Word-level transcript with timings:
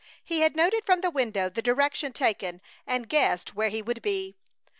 He 0.23 0.39
had 0.39 0.55
noted 0.55 0.83
from 0.83 1.01
the 1.01 1.11
window 1.11 1.47
the 1.47 1.61
direction 1.61 2.11
taken, 2.11 2.59
and 2.87 3.07
guessed 3.07 3.53
where 3.53 3.69
he 3.69 3.83
would 3.83 4.01
be. 4.01 4.35